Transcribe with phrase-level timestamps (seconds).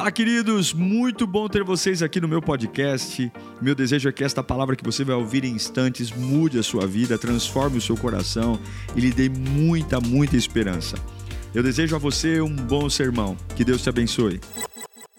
[0.00, 0.72] Fala, queridos!
[0.72, 3.30] Muito bom ter vocês aqui no meu podcast.
[3.60, 6.86] Meu desejo é que esta palavra que você vai ouvir em instantes mude a sua
[6.86, 8.58] vida, transforme o seu coração
[8.96, 10.96] e lhe dê muita, muita esperança.
[11.54, 13.36] Eu desejo a você um bom sermão.
[13.54, 14.40] Que Deus te abençoe.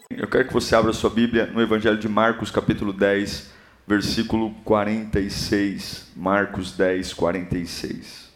[0.09, 3.51] Eu quero que você abra sua Bíblia no Evangelho de Marcos, capítulo 10,
[3.87, 6.07] versículo 46.
[6.15, 8.31] Marcos 10, 46.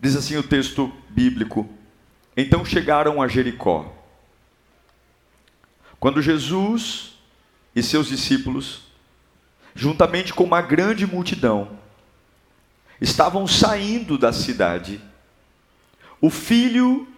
[0.00, 1.68] Diz assim o texto bíblico:
[2.34, 3.93] Então chegaram a Jericó.
[6.04, 7.14] Quando Jesus
[7.74, 8.82] e seus discípulos,
[9.74, 11.78] juntamente com uma grande multidão,
[13.00, 15.00] estavam saindo da cidade,
[16.20, 17.08] o filho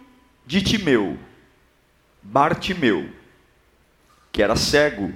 [0.45, 1.19] de Timeu,
[2.23, 3.13] Bartimeu,
[4.31, 5.13] que era cego,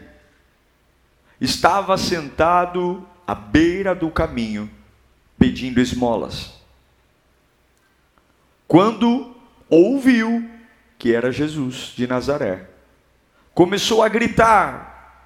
[1.39, 4.69] estava sentado à beira do caminho,
[5.39, 6.61] pedindo esmolas.
[8.67, 9.33] Quando
[9.69, 10.51] ouviu
[10.99, 12.70] que era Jesus de Nazaré,
[13.53, 15.25] começou a gritar: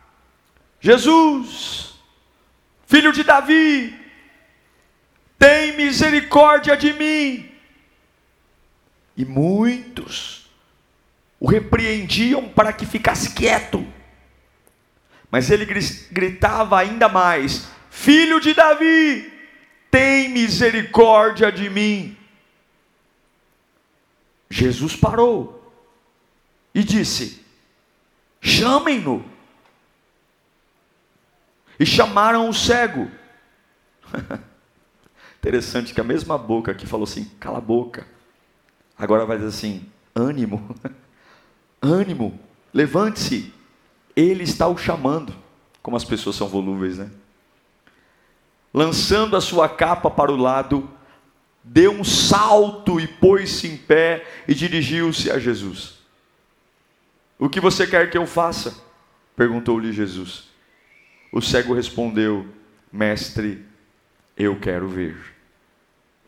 [0.79, 1.95] Jesus,
[2.85, 3.98] filho de Davi,
[5.37, 7.51] tem misericórdia de mim.
[9.18, 10.49] E muitos
[11.40, 13.85] o repreendiam para que ficasse quieto.
[15.29, 15.65] Mas ele
[16.12, 19.31] gritava ainda mais: Filho de Davi,
[19.90, 22.18] tem misericórdia de mim.
[24.49, 25.73] Jesus parou
[26.73, 27.45] e disse:
[28.46, 29.26] Chamem-no.
[31.79, 33.10] E chamaram o cego.
[35.40, 38.07] Interessante que a mesma boca que falou assim, cala a boca,
[38.96, 40.76] agora vai dizer assim: ânimo,
[41.82, 42.40] ânimo,
[42.71, 43.52] levante-se.
[44.15, 45.35] Ele está o chamando.
[45.82, 47.09] Como as pessoas são volúveis, né?
[48.71, 50.87] Lançando a sua capa para o lado,
[51.63, 56.04] deu um salto e pôs-se em pé e dirigiu-se a Jesus.
[57.37, 58.83] O que você quer que eu faça?
[59.35, 60.45] perguntou-lhe Jesus.
[61.31, 62.47] O cego respondeu:
[62.91, 63.65] Mestre,
[64.38, 65.17] eu quero ver.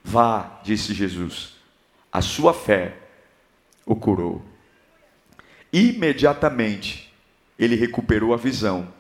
[0.04, 1.56] Vá, disse Jesus,
[2.12, 2.98] a sua fé
[3.86, 4.44] o curou.
[5.72, 7.14] Imediatamente
[7.58, 8.94] ele recuperou a visão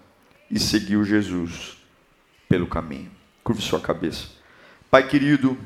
[0.49, 1.77] e seguiu Jesus
[2.47, 3.11] pelo caminho.
[3.43, 4.29] Curve sua cabeça.
[4.89, 5.57] Pai querido,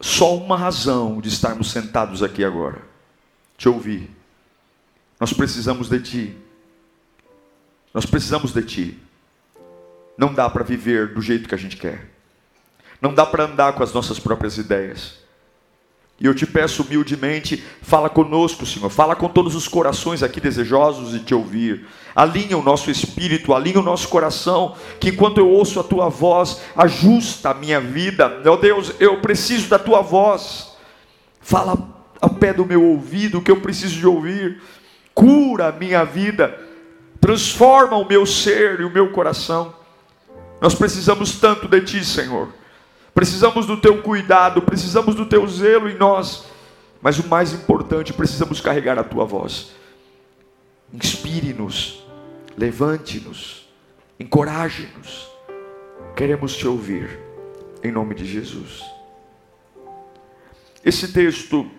[0.00, 2.82] só uma razão de estarmos sentados aqui agora:
[3.56, 4.19] te ouvir
[5.20, 6.36] nós precisamos de Ti.
[7.92, 8.98] Nós precisamos de Ti.
[10.16, 12.10] Não dá para viver do jeito que a gente quer.
[13.02, 15.20] Não dá para andar com as nossas próprias ideias.
[16.18, 18.90] E eu te peço humildemente, fala conosco, Senhor.
[18.90, 21.86] Fala com todos os corações aqui desejosos de te ouvir.
[22.14, 26.60] Alinha o nosso espírito, alinha o nosso coração, que enquanto eu ouço a tua voz,
[26.76, 28.28] ajusta a minha vida.
[28.44, 30.72] Meu Deus, eu preciso da tua voz.
[31.40, 31.78] Fala
[32.20, 34.60] ao pé do meu ouvido o que eu preciso de ouvir
[35.20, 36.58] cura a minha vida,
[37.20, 39.74] transforma o meu ser e o meu coração.
[40.62, 42.48] Nós precisamos tanto de Ti, Senhor.
[43.12, 46.46] Precisamos do Teu cuidado, precisamos do Teu zelo em nós.
[47.02, 49.72] Mas o mais importante, precisamos carregar a Tua voz.
[50.90, 52.02] Inspire-nos,
[52.56, 53.68] levante-nos,
[54.18, 55.28] encoraje-nos.
[56.16, 57.20] Queremos Te ouvir,
[57.84, 58.82] em nome de Jesus.
[60.82, 61.70] Esse texto,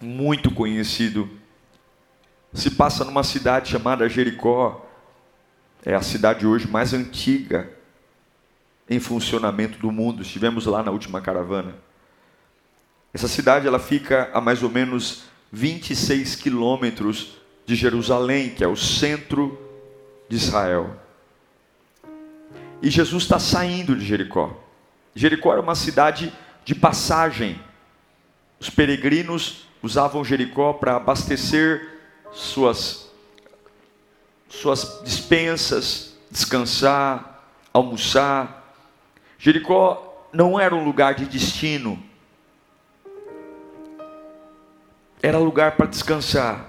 [0.00, 1.28] muito conhecido,
[2.52, 4.86] se passa numa cidade chamada Jericó.
[5.84, 7.70] É a cidade hoje mais antiga
[8.88, 10.22] em funcionamento do mundo.
[10.22, 11.74] Estivemos lá na última caravana.
[13.12, 17.36] Essa cidade ela fica a mais ou menos 26 quilômetros
[17.66, 19.58] de Jerusalém, que é o centro
[20.28, 20.96] de Israel.
[22.80, 24.58] E Jesus está saindo de Jericó.
[25.14, 26.32] Jericó era uma cidade
[26.64, 27.60] de passagem.
[28.58, 31.91] Os peregrinos usavam Jericó para abastecer
[32.32, 33.10] suas,
[34.48, 38.74] suas dispensas, descansar, almoçar.
[39.38, 42.02] Jericó não era um lugar de destino,
[45.22, 46.68] era lugar para descansar.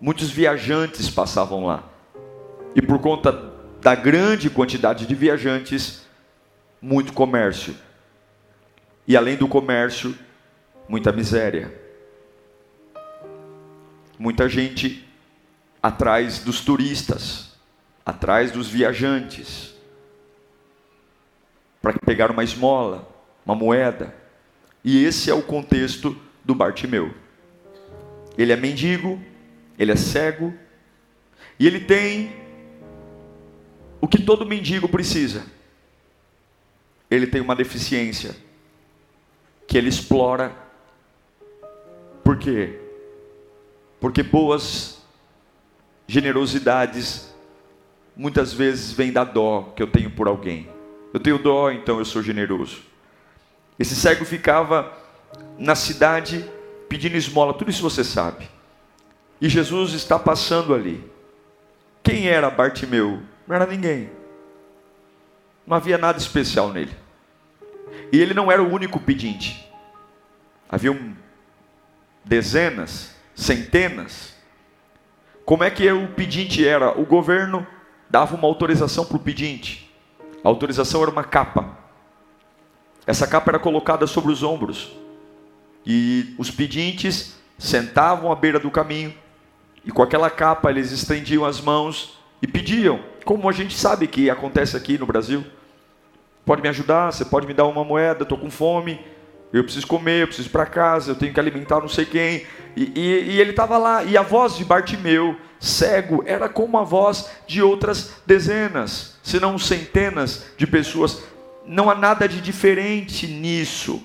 [0.00, 1.84] Muitos viajantes passavam lá,
[2.74, 6.06] e por conta da grande quantidade de viajantes,
[6.80, 7.74] muito comércio.
[9.06, 10.16] E além do comércio,
[10.88, 11.87] muita miséria.
[14.18, 15.06] Muita gente
[15.82, 17.56] atrás dos turistas,
[18.04, 19.74] atrás dos viajantes,
[21.80, 23.08] para pegar uma esmola,
[23.44, 24.14] uma moeda.
[24.84, 27.14] E esse é o contexto do Bartimeu.
[28.36, 29.20] Ele é mendigo,
[29.78, 30.52] ele é cego,
[31.58, 32.32] e ele tem
[34.00, 35.44] o que todo mendigo precisa.
[37.10, 38.36] Ele tem uma deficiência
[39.66, 40.54] que ele explora.
[42.22, 42.87] Por quê?
[44.00, 45.02] Porque boas
[46.06, 47.34] generosidades
[48.16, 50.68] muitas vezes vêm da dó que eu tenho por alguém.
[51.12, 52.82] Eu tenho dó, então eu sou generoso.
[53.78, 54.92] Esse cego ficava
[55.58, 56.44] na cidade
[56.88, 58.48] pedindo esmola, tudo isso você sabe.
[59.40, 61.04] E Jesus está passando ali.
[62.02, 63.22] Quem era Bartimeu?
[63.46, 64.10] Não era ninguém.
[65.66, 66.96] Não havia nada especial nele.
[68.10, 69.68] E ele não era o único pedinte.
[70.68, 70.98] Havia
[72.24, 74.34] dezenas, centenas.
[75.44, 76.98] Como é que o pedinte era?
[77.00, 77.64] O governo
[78.10, 79.88] dava uma autorização para o pedinte.
[80.44, 81.78] A autorização era uma capa.
[83.06, 84.92] Essa capa era colocada sobre os ombros.
[85.86, 89.14] E os pedintes sentavam à beira do caminho.
[89.84, 94.28] E com aquela capa eles estendiam as mãos e pediam, como a gente sabe que
[94.28, 95.44] acontece aqui no Brasil.
[96.44, 97.12] Pode me ajudar?
[97.12, 98.24] Você pode me dar uma moeda?
[98.24, 99.00] Estou com fome.
[99.52, 102.46] Eu preciso comer, eu preciso ir para casa, eu tenho que alimentar não sei quem.
[102.76, 106.84] E, e, e ele estava lá, e a voz de Bartimeu, cego, era como a
[106.84, 111.22] voz de outras dezenas, se não centenas de pessoas.
[111.66, 114.02] Não há nada de diferente nisso.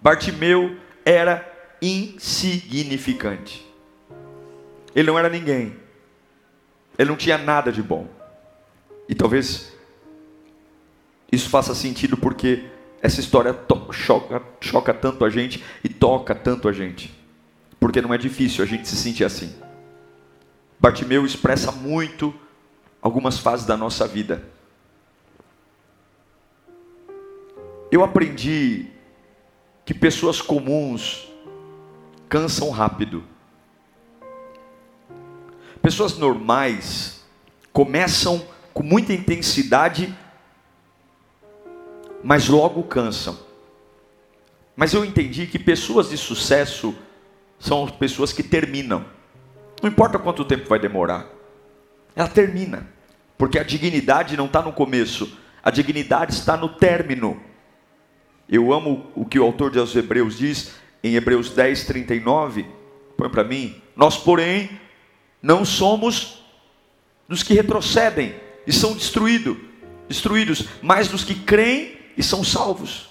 [0.00, 1.46] Bartimeu era
[1.80, 3.66] insignificante.
[4.94, 5.76] Ele não era ninguém.
[6.96, 8.08] Ele não tinha nada de bom.
[9.08, 9.72] E talvez
[11.30, 12.64] isso faça sentido porque
[13.00, 13.56] essa história
[13.92, 17.16] choca, choca tanto a gente e toca tanto a gente.
[17.78, 19.54] Porque não é difícil a gente se sentir assim.
[20.80, 22.34] Bartimeu expressa muito
[23.00, 24.42] algumas fases da nossa vida.
[27.90, 28.86] Eu aprendi
[29.84, 31.28] que pessoas comuns
[32.28, 33.24] cansam rápido.
[35.80, 37.24] Pessoas normais
[37.72, 40.14] começam com muita intensidade
[42.22, 43.38] mas logo cansam.
[44.76, 46.94] Mas eu entendi que pessoas de sucesso
[47.58, 49.04] são pessoas que terminam.
[49.82, 51.26] Não importa quanto tempo vai demorar,
[52.14, 52.88] ela termina.
[53.36, 57.40] Porque a dignidade não está no começo, a dignidade está no término.
[58.48, 60.72] Eu amo o que o autor de Hebreus diz
[61.02, 62.66] em Hebreus 10, 39.
[63.16, 63.80] Põe para mim.
[63.94, 64.70] Nós, porém,
[65.42, 66.42] não somos
[67.28, 68.34] dos que retrocedem
[68.66, 69.56] e são destruídos,
[70.08, 73.08] destruídos, mas dos que creem e são salvos.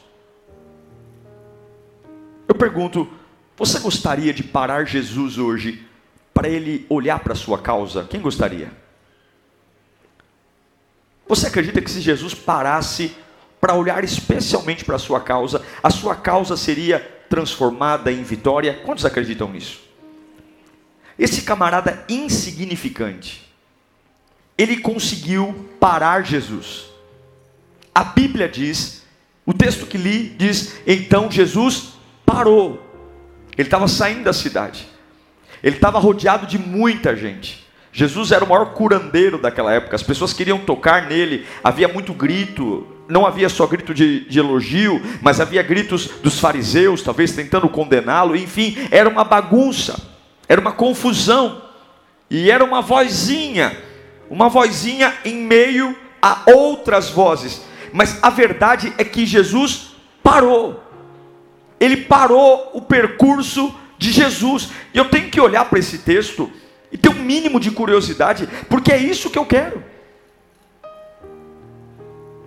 [2.45, 3.09] Eu pergunto,
[3.55, 5.87] você gostaria de parar Jesus hoje
[6.33, 8.03] para ele olhar para a sua causa?
[8.03, 8.69] Quem gostaria?
[11.25, 13.15] Você acredita que se Jesus parasse
[13.61, 16.99] para olhar especialmente para a sua causa, a sua causa seria
[17.29, 18.81] transformada em vitória?
[18.85, 19.79] Quantos acreditam nisso?
[21.17, 23.49] Esse camarada insignificante,
[24.57, 26.96] ele conseguiu parar Jesus.
[27.97, 29.01] A Bíblia diz,
[29.43, 32.79] o texto que li diz: então Jesus parou.
[33.57, 34.87] Ele estava saindo da cidade.
[35.63, 37.65] Ele estava rodeado de muita gente.
[37.91, 39.95] Jesus era o maior curandeiro daquela época.
[39.95, 41.47] As pessoas queriam tocar nele.
[41.63, 42.85] Havia muito grito.
[43.09, 48.35] Não havia só grito de, de elogio, mas havia gritos dos fariseus, talvez tentando condená-lo.
[48.35, 49.99] Enfim, era uma bagunça.
[50.47, 51.63] Era uma confusão.
[52.29, 53.75] E era uma vozinha.
[54.29, 57.65] Uma vozinha em meio a outras vozes.
[57.93, 60.83] Mas a verdade é que Jesus parou.
[61.79, 64.69] Ele parou o percurso de Jesus.
[64.93, 66.51] E eu tenho que olhar para esse texto
[66.91, 69.83] e ter um mínimo de curiosidade, porque é isso que eu quero.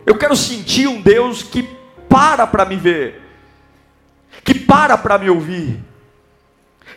[0.06, 1.68] Eu quero sentir um Deus que
[2.09, 3.20] para para me ver,
[4.42, 5.78] que para para me ouvir,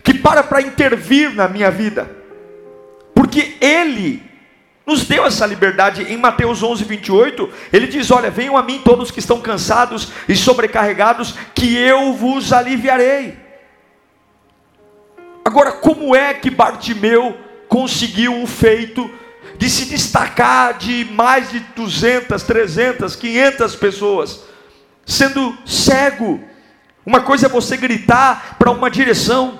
[0.03, 2.09] que para para intervir na minha vida,
[3.13, 4.23] porque Ele
[4.85, 7.49] nos deu essa liberdade em Mateus 11, 28.
[7.71, 12.51] Ele diz: Olha, venham a mim todos que estão cansados e sobrecarregados, que eu vos
[12.51, 13.37] aliviarei.
[15.45, 17.37] Agora, como é que Bartimeu
[17.67, 19.09] conseguiu o feito
[19.57, 24.43] de se destacar de mais de 200, 300, 500 pessoas,
[25.05, 26.43] sendo cego?
[27.05, 29.59] Uma coisa é você gritar para uma direção,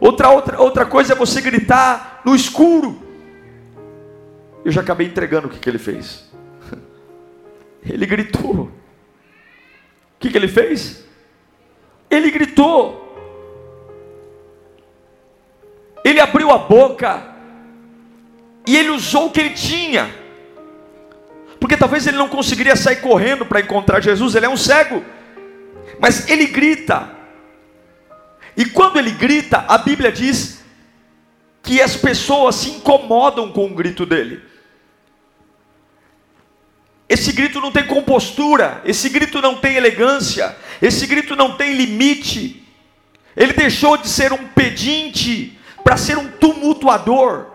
[0.00, 3.01] outra, outra, outra coisa é você gritar no escuro.
[4.64, 6.30] Eu já acabei entregando o que, que ele fez.
[7.84, 8.64] Ele gritou.
[8.64, 8.70] O
[10.20, 11.04] que, que ele fez?
[12.08, 13.02] Ele gritou.
[16.04, 17.34] Ele abriu a boca.
[18.64, 20.14] E ele usou o que ele tinha.
[21.58, 25.04] Porque talvez ele não conseguiria sair correndo para encontrar Jesus, ele é um cego.
[25.98, 27.10] Mas ele grita.
[28.56, 30.62] E quando ele grita, a Bíblia diz
[31.62, 34.51] que as pessoas se incomodam com o grito dele.
[37.12, 42.66] Esse grito não tem compostura, esse grito não tem elegância, esse grito não tem limite.
[43.36, 47.48] Ele deixou de ser um pedinte para ser um tumultuador.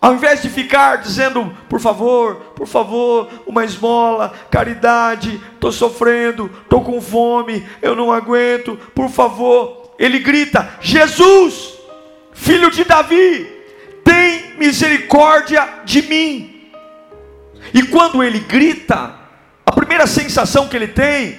[0.00, 6.82] Ao invés de ficar dizendo, por favor, por favor, uma esmola, caridade, estou sofrendo, estou
[6.82, 9.92] com fome, eu não aguento, por favor.
[9.98, 11.74] Ele grita: Jesus,
[12.32, 13.46] filho de Davi,
[14.02, 16.49] tem misericórdia de mim.
[17.72, 19.14] E quando ele grita,
[19.64, 21.38] a primeira sensação que ele tem,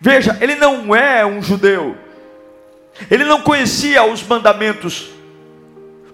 [0.00, 1.96] veja, ele não é um judeu,
[3.10, 5.10] ele não conhecia os mandamentos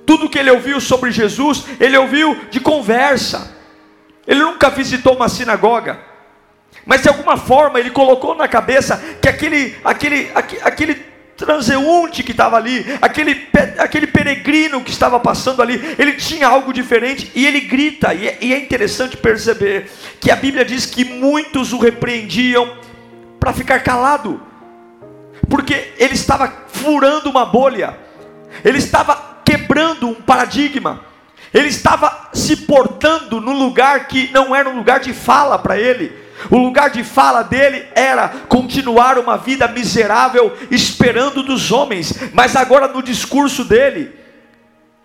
[0.06, 3.54] tudo que ele ouviu sobre Jesus, ele ouviu de conversa.
[4.24, 5.98] Ele nunca visitou uma sinagoga.
[6.86, 11.06] Mas de alguma forma ele colocou na cabeça que aquele, aquele, aquele, aquele
[11.36, 17.30] transeunte que estava ali, aquele, aquele peregrino que estava passando ali, ele tinha algo diferente
[17.34, 18.14] e ele grita.
[18.14, 22.78] E é, e é interessante perceber que a Bíblia diz que muitos o repreendiam
[23.38, 24.40] para ficar calado,
[25.48, 27.96] porque ele estava furando uma bolha,
[28.64, 31.04] ele estava quebrando um paradigma.
[31.54, 36.12] Ele estava se portando no lugar que não era um lugar de fala para ele.
[36.50, 42.88] O lugar de fala dele era continuar uma vida miserável esperando dos homens, mas agora
[42.88, 44.14] no discurso dele,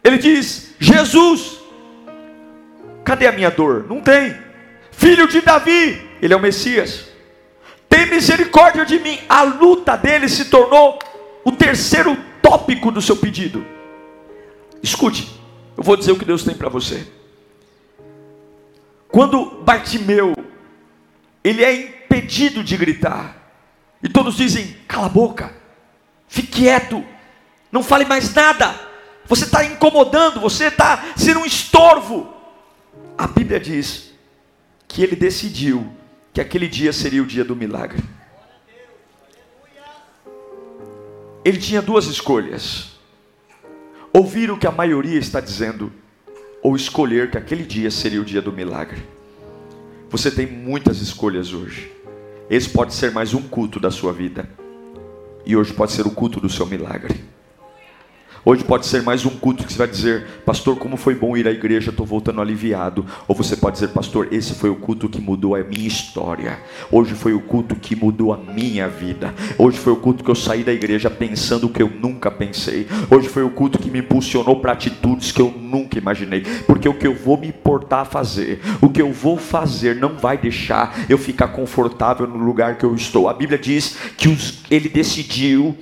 [0.04, 1.60] ele diz: Jesus,
[3.04, 3.86] cadê a minha dor?
[3.88, 4.36] Não tem.
[4.92, 7.06] Filho de Davi, ele é o Messias.
[7.88, 9.20] Tem misericórdia de mim.
[9.28, 11.00] A luta dele se tornou
[11.44, 13.66] o terceiro tópico do seu pedido.
[14.84, 15.30] Escute,
[15.78, 17.06] eu vou dizer o que Deus tem para você.
[19.08, 20.34] Quando Bartimeu,
[21.44, 23.36] ele é impedido de gritar,
[24.02, 25.54] e todos dizem: cala a boca,
[26.28, 27.04] fique quieto,
[27.72, 28.74] não fale mais nada,
[29.26, 32.34] você está incomodando, você está sendo um estorvo.
[33.18, 34.12] A Bíblia diz
[34.88, 35.92] que ele decidiu
[36.34, 38.04] que aquele dia seria o dia do milagre.
[41.44, 42.92] Ele tinha duas escolhas
[44.14, 45.92] ouvir o que a maioria está dizendo,
[46.62, 49.02] ou escolher que aquele dia seria o dia do milagre.
[50.12, 51.90] Você tem muitas escolhas hoje.
[52.50, 54.50] Esse pode ser mais um culto da sua vida.
[55.46, 57.24] E hoje pode ser o culto do seu milagre.
[58.44, 61.48] Hoje pode ser mais um culto que você vai dizer, pastor, como foi bom ir
[61.48, 63.06] à igreja, estou voltando aliviado.
[63.28, 66.58] Ou você pode dizer, pastor, esse foi o culto que mudou a minha história.
[66.92, 69.32] Hoje foi o culto que mudou a minha vida.
[69.60, 72.88] Hoje foi o culto que eu saí da igreja pensando o que eu nunca pensei.
[73.12, 76.42] Hoje foi o culto que me impulsionou para atitudes que eu nunca imaginei.
[76.66, 80.18] Porque o que eu vou me importar a fazer, o que eu vou fazer, não
[80.18, 83.30] vai deixar eu ficar confortável no lugar que eu estou.
[83.30, 85.78] A Bíblia diz que os, ele decidiu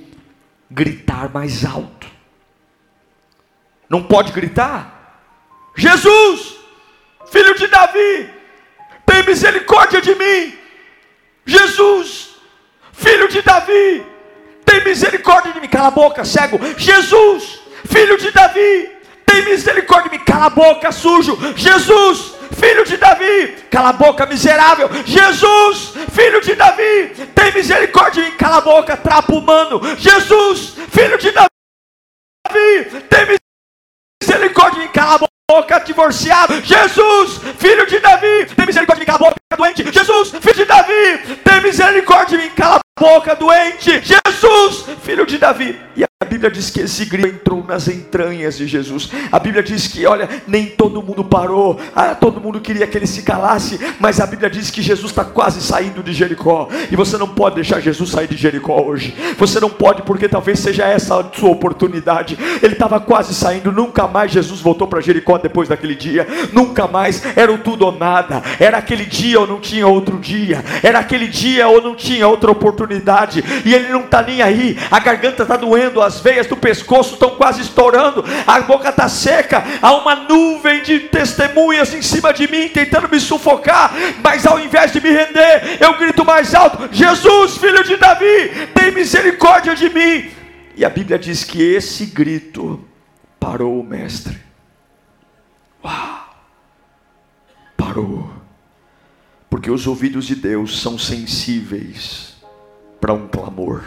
[0.70, 2.09] gritar mais alto
[3.90, 5.18] não pode gritar:
[5.76, 6.56] Jesus,
[7.30, 8.30] filho de Davi,
[9.04, 10.56] tem misericórdia de mim.
[11.44, 12.36] Jesus,
[12.92, 14.06] filho de Davi,
[14.64, 15.68] tem misericórdia de mim.
[15.68, 16.60] Cala a boca, cego.
[16.76, 18.88] Jesus, filho de Davi,
[19.26, 20.24] tem misericórdia de mim.
[20.24, 21.36] Cala a boca, sujo.
[21.56, 24.88] Jesus, filho de Davi, cala a boca, miserável.
[25.04, 28.36] Jesus, filho de Davi, tem misericórdia de mim.
[28.36, 29.80] Cala a boca, trapo humano.
[29.98, 31.48] Jesus, filho de Davi,
[33.08, 33.39] tem misericórdia
[34.38, 36.60] mim, cala a boca, divorciado.
[36.62, 39.84] Jesus, filho de Davi, tem misericórdia a boca, doente.
[39.92, 44.00] Jesus, filho de Davi, tem misericórdia de mim, cala a boca, doente.
[44.02, 45.78] Jesus, filho de Davi.
[45.96, 49.10] E a Bíblia diz que esse grito entrou nas entranhas de Jesus.
[49.32, 53.06] A Bíblia diz que, olha, nem todo mundo parou, ah, todo mundo queria que ele
[53.06, 56.68] se calasse, mas a Bíblia diz que Jesus está quase saindo de Jericó.
[56.90, 59.16] E você não pode deixar Jesus sair de Jericó hoje.
[59.38, 62.38] Você não pode, porque talvez seja essa a sua oportunidade.
[62.62, 66.26] Ele estava quase saindo, nunca mais Jesus voltou para Jericó depois daquele dia.
[66.52, 68.42] Nunca mais, era o tudo ou nada.
[68.58, 70.64] Era aquele dia ou não tinha outro dia.
[70.82, 73.44] Era aquele dia ou não tinha outra oportunidade.
[73.64, 77.30] E ele não está nem aí, a garganta está doendo, as veias do pescoço estão
[77.30, 82.68] quase estourando, a boca está seca, há uma nuvem de testemunhas em cima de mim
[82.68, 83.92] tentando me sufocar,
[84.22, 88.92] mas ao invés de me render, eu grito mais alto: Jesus, filho de Davi, tem
[88.92, 90.30] misericórdia de mim.
[90.76, 92.82] E a Bíblia diz que esse grito
[93.38, 94.49] parou o mestre.
[99.60, 102.32] Porque os ouvidos de Deus são sensíveis
[102.98, 103.82] para um clamor.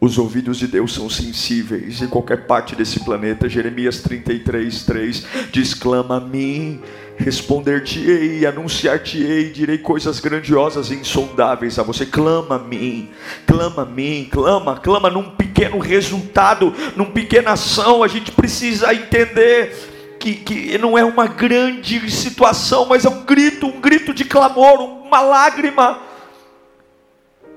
[0.00, 3.46] Os ouvidos de Deus são sensíveis em qualquer parte desse planeta.
[3.46, 6.80] Jeremias 33, 3 diz: Clama a mim,
[7.18, 12.06] responder-te-ei, anunciar-te-ei, direi coisas grandiosas e insondáveis a você.
[12.06, 13.10] Clama a mim,
[13.46, 18.02] clama a mim, clama, clama num pequeno resultado, numa pequena ação.
[18.02, 19.91] A gente precisa entender
[20.22, 24.80] que, que não é uma grande situação, mas é um grito, um grito de clamor,
[24.80, 25.98] uma lágrima,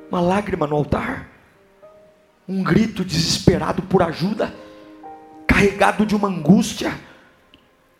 [0.09, 1.29] uma lágrima no altar.
[2.49, 4.51] Um grito desesperado por ajuda,
[5.45, 6.99] carregado de uma angústia,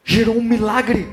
[0.03, 1.07] gerou um milagre.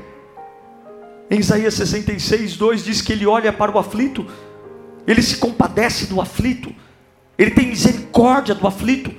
[1.29, 4.25] Em Isaías 66, 2 diz que ele olha para o aflito,
[5.05, 6.73] ele se compadece do aflito,
[7.37, 9.13] ele tem misericórdia do aflito.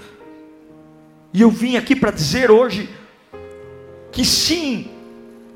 [1.33, 2.89] E eu vim aqui para dizer hoje
[4.15, 4.89] que sim,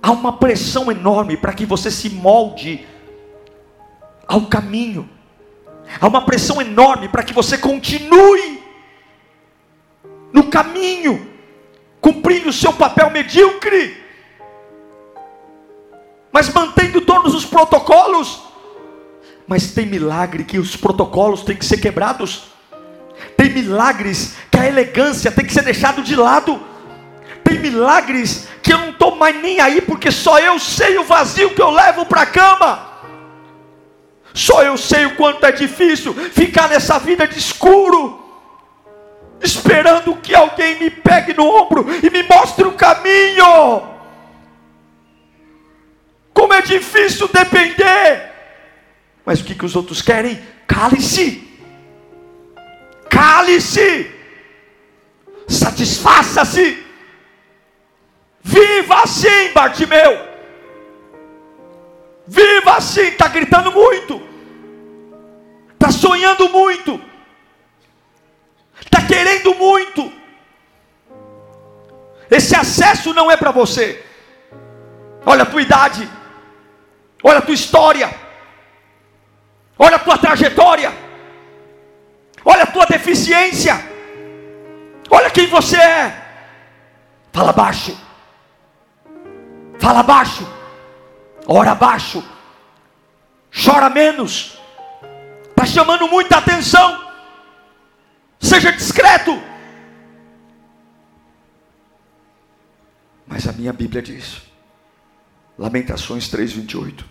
[0.02, 2.84] há uma pressão enorme para que você se molde
[4.26, 5.08] ao caminho,
[6.00, 8.60] há uma pressão enorme para que você continue
[10.32, 11.30] no caminho,
[12.00, 13.96] cumprindo o seu papel medíocre,
[16.32, 18.42] mas mantendo todos os protocolos.
[19.46, 22.48] Mas tem milagre que os protocolos têm que ser quebrados.
[23.34, 26.67] Tem milagres que a elegância tem que ser deixado de lado.
[27.48, 31.54] Tem milagres que eu não estou mais nem aí, porque só eu sei o vazio
[31.54, 32.86] que eu levo para a cama.
[34.34, 38.22] Só eu sei o quanto é difícil ficar nessa vida de escuro
[39.40, 43.82] esperando que alguém me pegue no ombro e me mostre o caminho.
[46.34, 48.30] Como é difícil depender.
[49.24, 50.38] Mas o que, que os outros querem?
[50.66, 51.48] Cale-se.
[53.08, 54.10] Cale-se.
[55.48, 56.87] Satisfaça-se.
[58.54, 60.12] Viva assim, Bartimeu.
[62.26, 64.22] Viva assim, está gritando muito.
[65.74, 67.08] Está sonhando muito
[68.88, 70.12] está querendo muito.
[72.30, 74.04] Esse acesso não é para você.
[75.24, 76.08] Olha a tua idade,
[77.22, 78.12] olha a tua história,
[79.78, 80.92] olha a tua trajetória,
[82.44, 83.74] olha a tua deficiência,
[85.10, 86.24] olha quem você é.
[87.32, 87.96] Fala baixo,
[89.88, 90.46] fala baixo,
[91.46, 92.22] ora baixo,
[93.50, 94.58] chora menos,
[95.48, 97.08] está chamando muita atenção.
[98.38, 99.30] Seja discreto.
[103.26, 104.42] Mas a minha Bíblia diz,
[105.56, 107.06] Lamentações 3:28.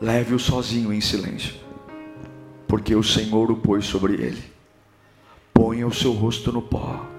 [0.00, 1.56] Leve-o sozinho em silêncio,
[2.68, 4.52] porque o Senhor o pôs sobre ele.
[5.52, 7.13] Ponha o seu rosto no pó.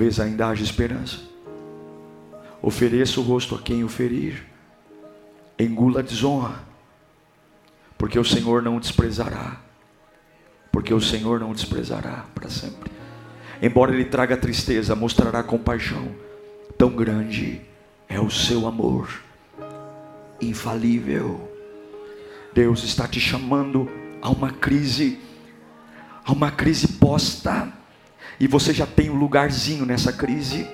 [0.00, 1.18] Talvez ainda haja esperança.
[2.62, 4.46] Ofereça o rosto a quem o ferir.
[5.58, 6.58] Engula a desonra
[7.98, 9.60] porque o Senhor não desprezará.
[10.72, 12.90] Porque o Senhor não desprezará para sempre.
[13.60, 16.08] Embora ele traga tristeza, mostrará compaixão.
[16.78, 17.60] Tão grande
[18.08, 19.22] é o seu amor,
[20.40, 21.46] infalível.
[22.54, 23.86] Deus está te chamando
[24.22, 25.20] a uma crise,
[26.24, 27.70] a uma crise posta,
[28.40, 30.66] e você já tem um lugarzinho nessa crise.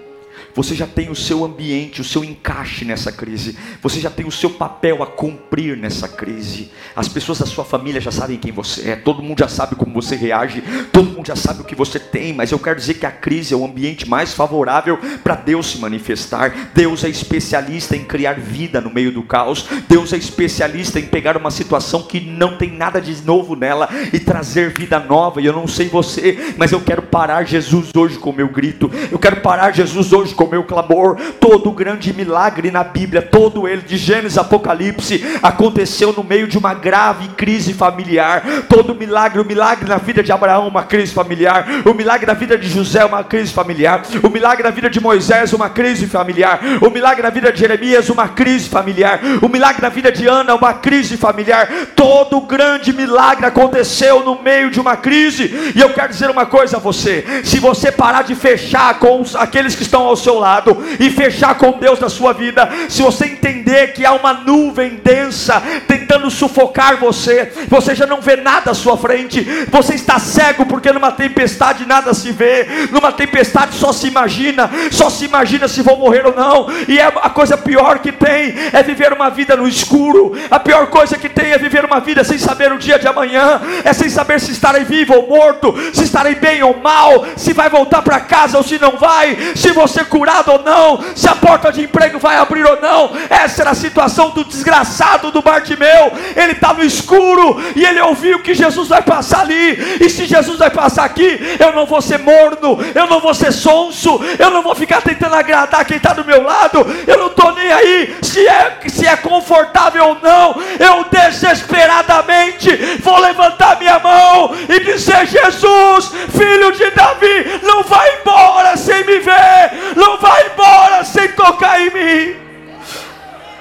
[0.55, 3.57] Você já tem o seu ambiente, o seu encaixe nessa crise.
[3.83, 6.71] Você já tem o seu papel a cumprir nessa crise.
[6.95, 8.97] As pessoas da sua família já sabem quem você é.
[8.97, 10.63] Todo mundo já sabe como você reage.
[10.93, 12.33] Todo mundo já sabe o que você tem.
[12.33, 15.79] Mas eu quero dizer que a crise é o ambiente mais favorável para Deus se
[15.79, 16.71] manifestar.
[16.75, 19.67] Deus é especialista em criar vida no meio do caos.
[19.89, 24.19] Deus é especialista em pegar uma situação que não tem nada de novo nela e
[24.19, 25.41] trazer vida nova.
[25.41, 28.91] E eu não sei você, mas eu quero parar Jesus hoje com o meu grito.
[29.11, 31.17] Eu quero parar Jesus hoje com o meu clamor.
[31.41, 36.75] Todo grande milagre na Bíblia, todo ele, de Gênesis Apocalipse, aconteceu no meio de uma
[36.75, 38.43] grave crise familiar.
[38.69, 41.67] Todo milagre, o milagre na vida de Abraão, uma crise familiar.
[41.85, 44.03] O milagre na vida de José, uma crise familiar.
[44.23, 46.61] O milagre na vida de Moisés, uma crise familiar.
[46.81, 49.21] O milagre na vida de Jeremias, uma crise familiar.
[49.43, 51.69] O milagre na vida de Ana, uma crise familiar.
[51.95, 55.73] Todo grande milagre aconteceu no meio de uma crise.
[55.75, 59.75] E eu quero dizer uma coisa a você: se você parar de fechar com aqueles
[59.75, 63.27] que estão ao ao seu lado e fechar com Deus na sua vida, se você
[63.27, 68.75] entender que há uma nuvem densa tentando sufocar você, você já não vê nada à
[68.75, 74.09] sua frente, você está cego porque numa tempestade nada se vê, numa tempestade só se
[74.09, 78.13] imagina, só se imagina se vou morrer ou não, e é a coisa pior que
[78.13, 82.01] tem é viver uma vida no escuro, a pior coisa que tem é viver uma
[82.01, 85.75] vida sem saber o dia de amanhã, é sem saber se estarei vivo ou morto,
[85.93, 89.73] se estarei bem ou mal, se vai voltar para casa ou se não vai, se
[89.73, 93.13] você curado ou não, se a porta de emprego vai abrir ou não.
[93.29, 96.13] Essa era a situação do desgraçado do Bartimeu.
[96.35, 99.99] Ele está no escuro e ele ouviu que Jesus vai passar ali.
[100.01, 103.53] E se Jesus vai passar aqui, eu não vou ser morno, eu não vou ser
[103.53, 106.87] sonso, eu não vou ficar tentando agradar quem está do meu lado.
[107.07, 110.57] Eu não estou nem aí se é, se é confortável ou não.
[110.79, 118.77] Eu desesperadamente vou levantar minha mão e dizer: Jesus, filho de Davi, não vai embora
[118.77, 122.37] sem me ver não vai embora sem tocar em mim.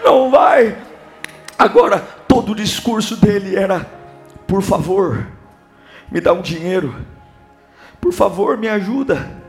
[0.04, 0.78] Não vai.
[1.58, 3.90] Agora, todo o discurso dele era:
[4.46, 5.26] por favor,
[6.12, 6.96] me dá um dinheiro,
[8.00, 9.44] por favor, me ajuda.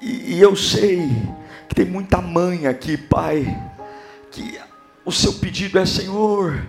[0.00, 1.08] E, e eu sei
[1.68, 3.46] que tem muita mãe aqui, pai,
[4.30, 4.60] que
[5.04, 6.66] o seu pedido é: Senhor,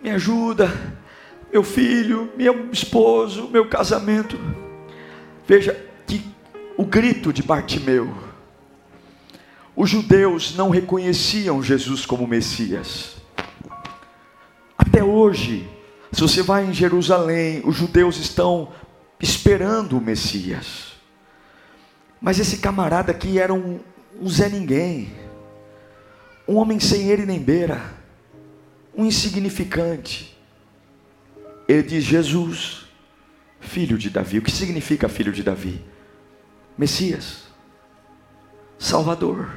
[0.00, 0.70] me ajuda,
[1.50, 4.38] meu filho, meu esposo, meu casamento.
[5.46, 5.74] Veja
[6.06, 6.24] que
[6.76, 8.31] o grito de Bartimeu,
[9.74, 13.16] os judeus não reconheciam Jesus como Messias.
[14.76, 15.68] Até hoje,
[16.12, 18.72] se você vai em Jerusalém, os judeus estão
[19.18, 20.92] esperando o Messias.
[22.20, 23.80] Mas esse camarada aqui era um,
[24.20, 25.10] um Zé Ninguém,
[26.46, 27.94] um homem sem ele nem beira,
[28.94, 30.36] um insignificante.
[31.66, 32.82] Ele diz: Jesus,
[33.60, 34.38] filho de Davi.
[34.38, 35.82] O que significa filho de Davi?
[36.76, 37.44] Messias,
[38.82, 39.48] Salvador.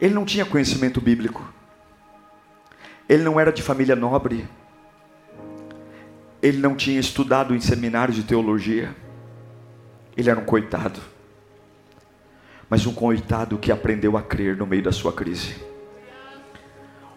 [0.00, 1.42] Ele não tinha conhecimento bíblico,
[3.08, 4.48] ele não era de família nobre,
[6.40, 8.94] ele não tinha estudado em seminários de teologia,
[10.16, 11.00] ele era um coitado
[12.72, 15.56] mas um coitado que aprendeu a crer no meio da sua crise.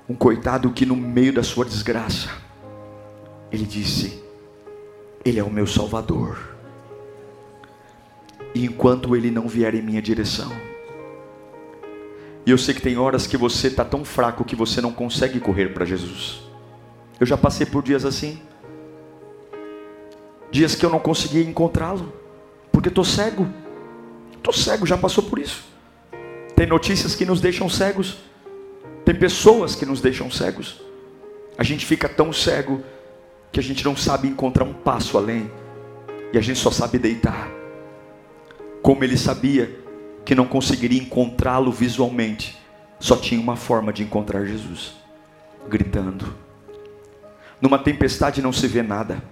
[0.10, 2.28] Um coitado que no meio da sua desgraça,
[3.50, 4.22] ele disse:
[5.24, 6.55] Ele é o meu Salvador.
[8.56, 10.52] Enquanto ele não vier em minha direção,
[12.46, 15.40] e eu sei que tem horas que você está tão fraco que você não consegue
[15.40, 16.42] correr para Jesus.
[17.20, 18.40] Eu já passei por dias assim.
[20.52, 22.14] Dias que eu não conseguia encontrá-lo,
[22.72, 23.48] porque estou cego.
[24.38, 25.66] Estou cego, já passou por isso.
[26.56, 28.18] Tem notícias que nos deixam cegos.
[29.04, 30.80] Tem pessoas que nos deixam cegos.
[31.58, 32.84] A gente fica tão cego
[33.52, 35.50] que a gente não sabe encontrar um passo além.
[36.32, 37.50] E a gente só sabe deitar.
[38.86, 39.80] Como ele sabia
[40.24, 42.56] que não conseguiria encontrá-lo visualmente,
[43.00, 44.94] só tinha uma forma de encontrar Jesus:
[45.68, 46.36] gritando.
[47.60, 49.24] Numa tempestade não se vê nada.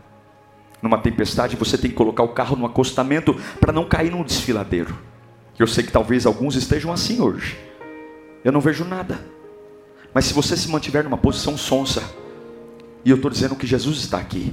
[0.82, 4.98] Numa tempestade você tem que colocar o carro no acostamento para não cair num desfiladeiro.
[5.60, 7.56] Eu sei que talvez alguns estejam assim hoje.
[8.44, 9.24] Eu não vejo nada.
[10.16, 12.02] Mas se você se mantiver numa posição sonsa,
[13.06, 14.52] e eu estou dizendo que Jesus está aqui,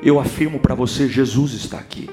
[0.00, 2.08] eu afirmo para você: Jesus está aqui.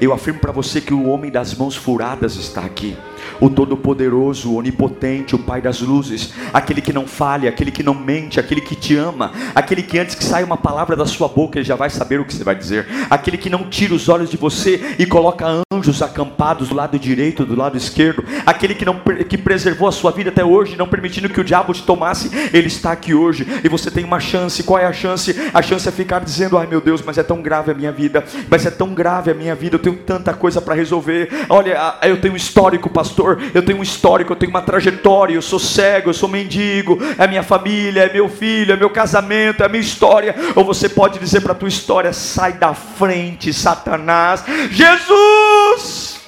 [0.00, 2.96] Eu afirmo para você que o homem das mãos furadas está aqui.
[3.40, 7.94] O Todo-Poderoso, o Onipotente, o Pai das Luzes, aquele que não falha, aquele que não
[7.94, 11.58] mente, aquele que te ama, aquele que antes que saia uma palavra da sua boca,
[11.58, 14.30] ele já vai saber o que você vai dizer, aquele que não tira os olhos
[14.30, 19.00] de você e coloca anjos acampados do lado direito, do lado esquerdo, aquele que, não,
[19.28, 22.68] que preservou a sua vida até hoje, não permitindo que o diabo te tomasse, ele
[22.68, 23.46] está aqui hoje.
[23.62, 24.62] E você tem uma chance.
[24.62, 25.34] Qual é a chance?
[25.52, 28.24] A chance é ficar dizendo: ai meu Deus, mas é tão grave a minha vida,
[28.48, 31.28] mas é tão grave a minha vida, tenho tanta coisa para resolver.
[31.48, 35.42] Olha, eu tenho um histórico, pastor eu tenho um histórico, eu tenho uma trajetória, eu
[35.42, 39.68] sou cego, eu sou mendigo, é minha família, é meu filho, é meu casamento, é
[39.68, 40.34] minha história.
[40.54, 44.44] Ou você pode dizer para a tua história: sai da frente, Satanás.
[44.70, 46.20] Jesus,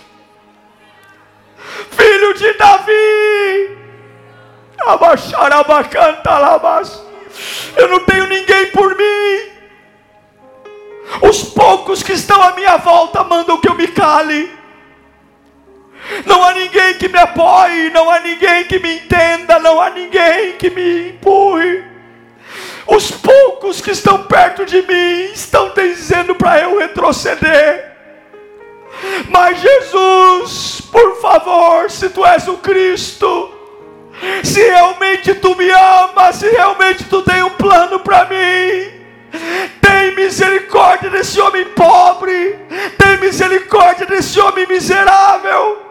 [1.90, 3.76] filho de Davi,
[7.76, 9.57] eu não tenho ninguém por mim.
[11.22, 14.50] Os poucos que estão à minha volta mandam que eu me cale.
[16.24, 20.52] Não há ninguém que me apoie, não há ninguém que me entenda, não há ninguém
[20.52, 21.84] que me empurre.
[22.86, 27.96] Os poucos que estão perto de mim estão dizendo para eu retroceder.
[29.28, 33.54] Mas Jesus, por favor, se tu és o Cristo,
[34.42, 38.97] se realmente tu me amas, se realmente tu tem um plano para mim,
[39.80, 42.58] tem misericórdia desse homem pobre,
[42.98, 45.82] tem misericórdia desse homem miserável.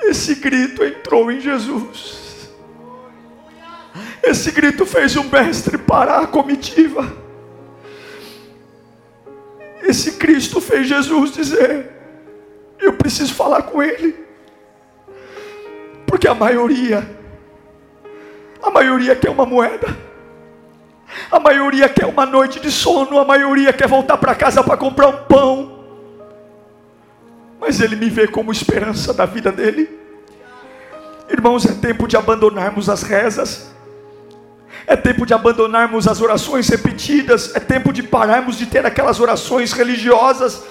[0.00, 2.50] Esse grito entrou em Jesus.
[4.22, 7.22] Esse grito fez o mestre parar a comitiva.
[9.82, 11.90] Esse Cristo fez Jesus dizer:
[12.78, 14.14] Eu preciso falar com Ele.
[16.06, 17.08] Porque a maioria,
[18.62, 19.96] a maioria quer uma moeda,
[21.30, 25.08] a maioria quer uma noite de sono, a maioria quer voltar para casa para comprar
[25.08, 25.84] um pão.
[27.60, 29.88] Mas Ele me vê como esperança da vida dele.
[31.30, 33.72] Irmãos, é tempo de abandonarmos as rezas,
[34.86, 39.72] é tempo de abandonarmos as orações repetidas, é tempo de pararmos de ter aquelas orações
[39.72, 40.64] religiosas,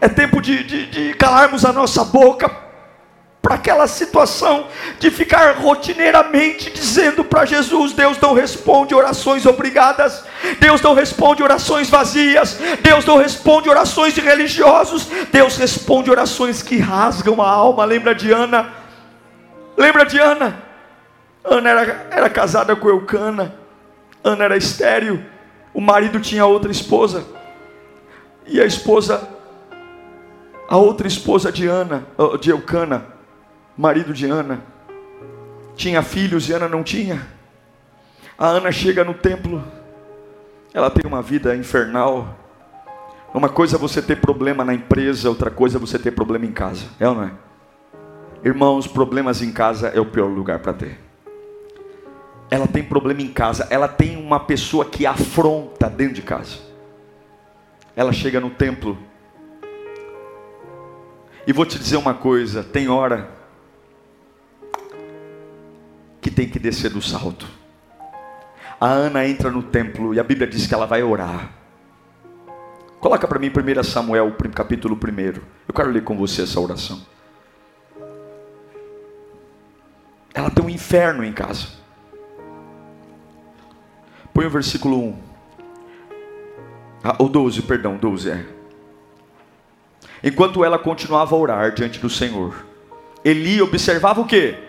[0.00, 2.65] é tempo de, de, de calarmos a nossa boca
[3.46, 4.66] para aquela situação
[4.98, 10.24] de ficar rotineiramente dizendo para Jesus: Deus não responde orações obrigadas,
[10.58, 16.76] Deus não responde orações vazias, Deus não responde orações de religiosos, Deus responde orações que
[16.78, 17.84] rasgam a alma.
[17.84, 18.72] Lembra de Ana?
[19.76, 20.64] Lembra de Ana?
[21.44, 23.54] Ana era, era casada com Eucana,
[24.24, 25.24] Ana era estéril,
[25.72, 27.24] o marido tinha outra esposa.
[28.44, 29.22] E a esposa,
[30.68, 32.04] a outra esposa de Ana,
[32.40, 33.14] de Eucana,
[33.76, 34.62] marido de Ana,
[35.76, 37.26] tinha filhos e Ana não tinha.
[38.38, 39.62] A Ana chega no templo,
[40.72, 42.36] ela tem uma vida infernal.
[43.34, 46.52] Uma coisa é você ter problema na empresa, outra coisa é você ter problema em
[46.52, 46.86] casa.
[46.98, 47.30] É ou não é?
[48.42, 51.00] Irmãos, problemas em casa é o pior lugar para ter.
[52.50, 56.58] Ela tem problema em casa, ela tem uma pessoa que afronta dentro de casa.
[57.94, 58.96] Ela chega no templo.
[61.46, 63.35] E vou te dizer uma coisa: tem hora
[66.26, 67.46] que tem que descer do salto.
[68.80, 71.52] A Ana entra no templo e a Bíblia diz que ela vai orar.
[72.98, 75.40] Coloca para mim 1 Samuel, capítulo 1.
[75.68, 77.00] Eu quero ler com você essa oração.
[80.34, 81.68] Ela tem um inferno em casa.
[84.34, 85.18] Põe o versículo 1.
[87.04, 88.46] Ah, o 12, perdão, 12 é.
[90.24, 92.66] Enquanto ela continuava a orar diante do Senhor,
[93.24, 94.65] Eli observava o que?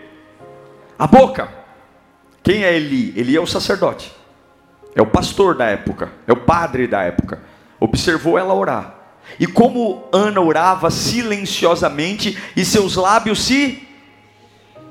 [0.98, 1.48] A boca.
[2.42, 3.12] Quem é Eli?
[3.16, 4.12] Eli é o sacerdote.
[4.94, 6.10] É o pastor da época.
[6.26, 7.40] É o padre da época.
[7.78, 8.94] Observou ela orar.
[9.38, 13.86] E como Ana orava silenciosamente e seus lábios se.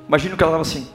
[0.08, 0.90] Imagina que ela estava assim.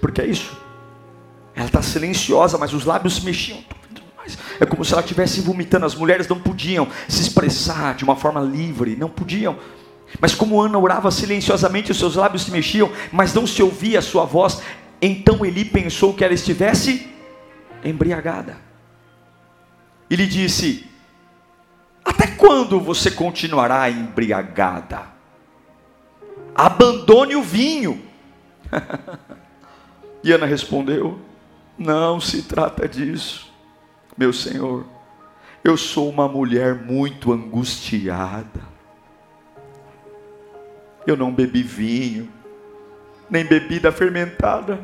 [0.00, 0.58] Porque é isso.
[1.54, 3.62] Ela está silenciosa, mas os lábios se mexiam.
[4.60, 5.86] É como se ela estivesse vomitando.
[5.86, 9.58] As mulheres não podiam se expressar de uma forma livre, não podiam.
[10.20, 14.02] Mas como Ana orava silenciosamente, os seus lábios se mexiam, mas não se ouvia a
[14.02, 14.60] sua voz.
[15.00, 17.08] Então Eli pensou que ela estivesse
[17.82, 18.58] embriagada.
[20.10, 20.86] E lhe disse:
[22.04, 25.06] Até quando você continuará embriagada?
[26.54, 28.02] Abandone o vinho.
[30.22, 31.18] e Ana respondeu:
[31.78, 33.49] Não se trata disso
[34.20, 34.84] meu Senhor,
[35.64, 38.60] eu sou uma mulher muito angustiada.
[41.06, 42.30] Eu não bebi vinho,
[43.30, 44.78] nem bebida fermentada.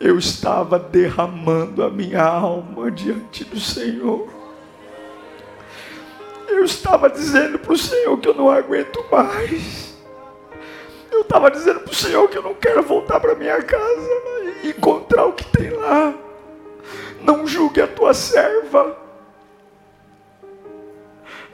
[0.00, 4.26] Eu estava derramando a minha alma diante do Senhor.
[6.48, 9.94] Eu estava dizendo para o Senhor que eu não aguento mais.
[11.12, 14.08] Eu estava dizendo para o Senhor que eu não quero voltar para minha casa
[14.64, 16.29] e encontrar o que tem lá.
[17.22, 18.96] Não julgue a tua serva.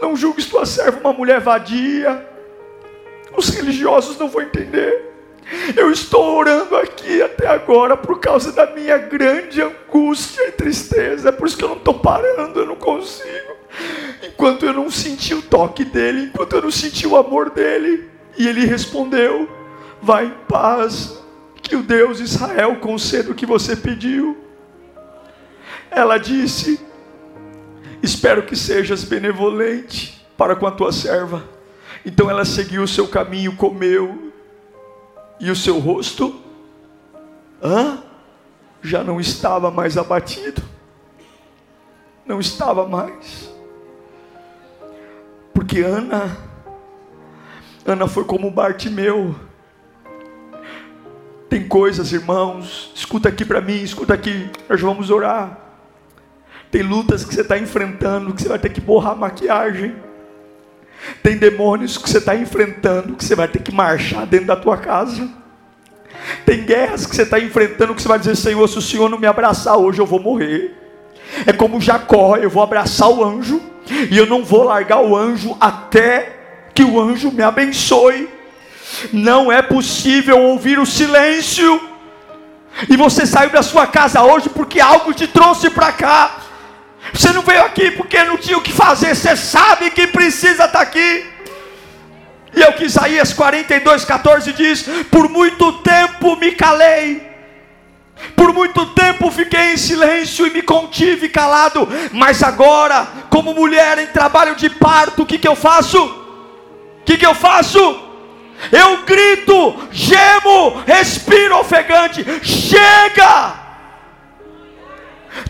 [0.00, 2.26] Não julgues tua serva uma mulher vadia.
[3.36, 5.14] Os religiosos não vão entender.
[5.76, 11.28] Eu estou orando aqui até agora por causa da minha grande angústia e tristeza.
[11.28, 13.56] É por isso que eu não estou parando, eu não consigo.
[14.22, 18.10] Enquanto eu não senti o toque dele, enquanto eu não senti o amor dele.
[18.36, 19.48] E ele respondeu:
[20.02, 21.22] Vá em paz,
[21.62, 24.36] que o Deus Israel conceda o que você pediu.
[25.96, 26.78] Ela disse:
[28.02, 31.42] Espero que sejas benevolente para com a tua serva.
[32.04, 34.30] Então ela seguiu o seu caminho, comeu,
[35.40, 36.38] e o seu rosto
[37.62, 38.02] hã?
[38.82, 40.62] já não estava mais abatido.
[42.26, 43.50] Não estava mais.
[45.54, 46.36] Porque Ana,
[47.86, 49.34] Ana foi como Bartimeu.
[51.48, 55.65] Tem coisas, irmãos, escuta aqui para mim, escuta aqui, nós vamos orar.
[56.70, 59.94] Tem lutas que você está enfrentando que você vai ter que borrar maquiagem.
[61.22, 64.76] Tem demônios que você está enfrentando que você vai ter que marchar dentro da tua
[64.76, 65.28] casa.
[66.44, 69.18] Tem guerras que você está enfrentando que você vai dizer: Senhor, se o Senhor não
[69.18, 70.74] me abraçar hoje, eu vou morrer.
[71.46, 73.60] É como Jacó: eu vou abraçar o anjo
[74.10, 76.34] e eu não vou largar o anjo até
[76.74, 78.28] que o anjo me abençoe.
[79.12, 81.80] Não é possível ouvir o silêncio.
[82.88, 86.45] E você saiu da sua casa hoje porque algo te trouxe para cá.
[87.12, 90.80] Você não veio aqui porque não tinha o que fazer, você sabe que precisa estar
[90.80, 91.26] aqui.
[92.54, 97.22] E é o que Isaías 42, 14 diz: Por muito tempo me calei,
[98.34, 104.06] por muito tempo fiquei em silêncio e me contive calado, mas agora, como mulher em
[104.06, 106.02] trabalho de parto, o que, que eu faço?
[106.02, 107.78] O que, que eu faço?
[108.72, 113.65] Eu grito, gemo, respiro ofegante, chega!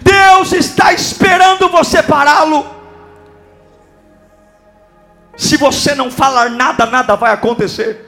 [0.03, 2.67] Deus está esperando você pará-lo.
[5.37, 8.07] Se você não falar nada, nada vai acontecer.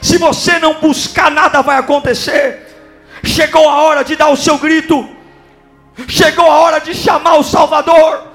[0.00, 2.68] Se você não buscar, nada vai acontecer.
[3.24, 5.08] Chegou a hora de dar o seu grito.
[6.08, 8.30] Chegou a hora de chamar o Salvador.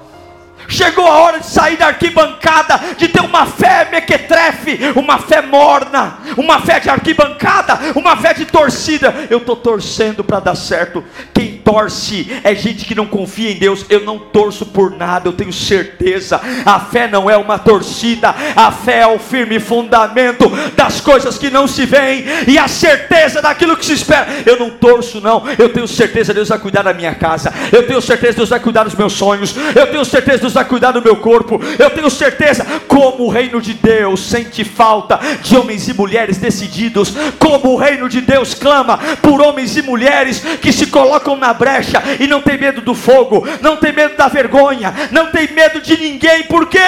[0.68, 6.18] Chegou a hora de sair da arquibancada, de ter uma fé mequetrefe, uma fé morna,
[6.36, 9.14] uma fé de arquibancada, uma fé de torcida.
[9.30, 11.04] Eu estou torcendo para dar certo.
[11.32, 13.84] Quem torce é gente que não confia em Deus.
[13.90, 16.40] Eu não torço por nada, eu tenho certeza.
[16.64, 21.50] A fé não é uma torcida, a fé é o firme fundamento das coisas que
[21.50, 24.28] não se veem e a certeza daquilo que se espera.
[24.46, 28.00] Eu não torço, não, eu tenho certeza, Deus vai cuidar da minha casa, eu tenho
[28.00, 31.16] certeza, Deus vai cuidar dos meus sonhos, eu tenho certeza, Deus vai cuidar do meu
[31.16, 36.38] corpo, eu tenho certeza, como o reino de Deus sente falta de homens e mulheres
[36.38, 41.55] decididos, como o reino de Deus clama por homens e mulheres que se colocam na
[41.56, 45.80] brecha e não tem medo do fogo, não tem medo da vergonha, não tem medo
[45.80, 46.78] de ninguém, por quê?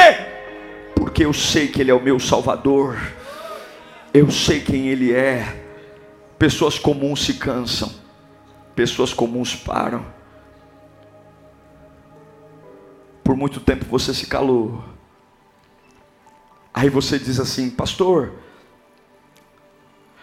[0.95, 2.97] Porque eu sei que Ele é o meu Salvador,
[4.15, 5.65] eu sei quem Ele é.
[6.39, 7.93] Pessoas comuns se cansam,
[8.75, 10.07] pessoas comuns param.
[13.25, 14.85] Por muito tempo você se calou.
[16.73, 18.35] Aí você diz assim, pastor,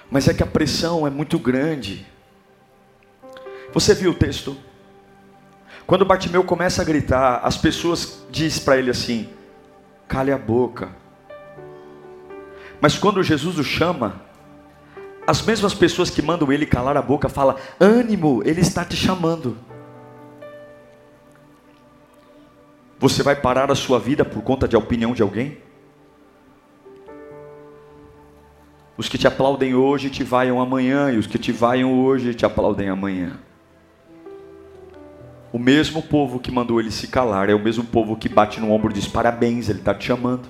[0.10, 2.06] mas é que a pressão é muito grande.
[3.76, 4.56] Você viu o texto?
[5.86, 9.30] Quando Bartimeu começa a gritar, as pessoas dizem para ele assim:
[10.08, 10.96] cale a boca.
[12.80, 14.22] Mas quando Jesus o chama,
[15.28, 19.58] as mesmas pessoas que mandam ele calar a boca falam: ânimo, ele está te chamando.
[22.98, 25.58] Você vai parar a sua vida por conta de opinião de alguém?
[28.96, 32.46] Os que te aplaudem hoje te vaiam amanhã, e os que te vaiam hoje te
[32.46, 33.38] aplaudem amanhã.
[35.56, 38.74] O mesmo povo que mandou ele se calar é o mesmo povo que bate no
[38.74, 40.50] ombro e diz: Parabéns, ele está te chamando.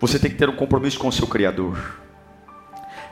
[0.00, 2.00] Você tem que ter um compromisso com o seu Criador.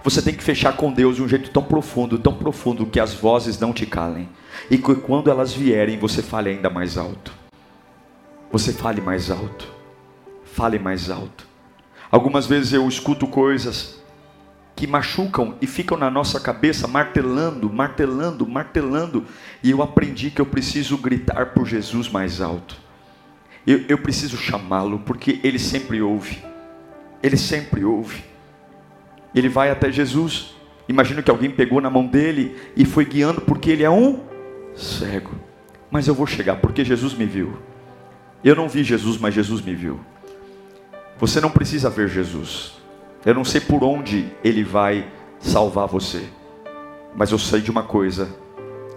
[0.03, 3.15] Você tem que fechar com Deus de um jeito tão profundo, tão profundo, que as
[3.15, 4.29] vozes não te calem.
[4.69, 7.33] E que quando elas vierem, você fale ainda mais alto.
[8.51, 9.73] Você fale mais alto.
[10.43, 11.47] Fale mais alto.
[12.11, 14.00] Algumas vezes eu escuto coisas
[14.81, 19.27] que machucam e ficam na nossa cabeça martelando, martelando, martelando.
[19.63, 22.79] E eu aprendi que eu preciso gritar por Jesus mais alto.
[23.67, 26.43] Eu, eu preciso chamá-lo, porque Ele sempre ouve.
[27.23, 28.25] Ele sempre ouve.
[29.35, 30.55] Ele vai até Jesus.
[30.89, 34.21] Imagino que alguém pegou na mão dele e foi guiando, porque ele é um
[34.75, 35.33] cego.
[35.91, 37.59] Mas eu vou chegar, porque Jesus me viu.
[38.43, 40.01] Eu não vi Jesus, mas Jesus me viu.
[41.19, 42.80] Você não precisa ver Jesus.
[43.25, 46.25] Eu não sei por onde ele vai salvar você.
[47.15, 48.29] Mas eu sei de uma coisa: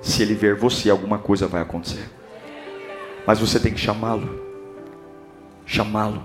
[0.02, 2.10] se ele ver você, alguma coisa vai acontecer.
[3.26, 4.42] Mas você tem que chamá-lo.
[5.66, 6.24] Chamá-lo.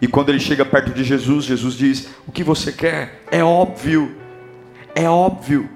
[0.00, 3.22] E quando ele chega perto de Jesus, Jesus diz: O que você quer?
[3.30, 4.16] É óbvio,
[4.94, 5.68] é óbvio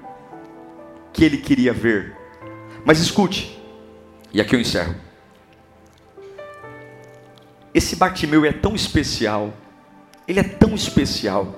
[1.11, 2.15] que ele queria ver.
[2.85, 3.61] Mas escute,
[4.33, 4.95] e aqui eu encerro.
[7.73, 9.53] Esse Bartimeu é tão especial,
[10.27, 11.55] ele é tão especial,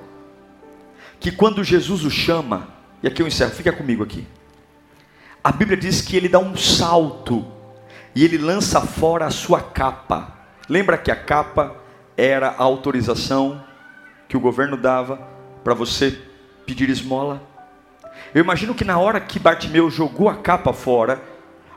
[1.26, 2.68] que quando Jesus o chama,
[3.02, 4.28] e aqui eu encerro, fica comigo aqui.
[5.44, 7.44] A Bíblia diz que ele dá um salto
[8.14, 10.38] e ele lança fora a sua capa.
[10.70, 11.78] Lembra que a capa
[12.16, 13.60] era a autorização
[14.30, 15.18] que o governo dava
[15.64, 16.16] para você
[16.64, 17.42] pedir esmola.
[18.32, 21.24] Eu imagino que na hora que Bartimeu jogou a capa fora,